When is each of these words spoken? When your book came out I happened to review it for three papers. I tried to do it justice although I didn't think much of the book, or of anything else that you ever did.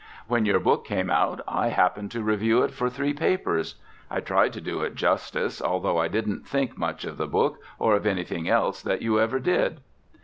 When 0.27 0.47
your 0.47 0.59
book 0.59 0.83
came 0.83 1.11
out 1.11 1.41
I 1.47 1.67
happened 1.67 2.09
to 2.09 2.23
review 2.23 2.63
it 2.63 2.71
for 2.73 2.89
three 2.89 3.13
papers. 3.13 3.75
I 4.09 4.19
tried 4.19 4.51
to 4.53 4.59
do 4.59 4.81
it 4.81 4.95
justice 4.95 5.61
although 5.61 5.99
I 5.99 6.07
didn't 6.07 6.47
think 6.47 6.75
much 6.75 7.05
of 7.05 7.17
the 7.17 7.27
book, 7.27 7.59
or 7.77 7.93
of 7.95 8.07
anything 8.07 8.49
else 8.49 8.81
that 8.81 9.03
you 9.03 9.19
ever 9.19 9.37
did. 9.39 9.81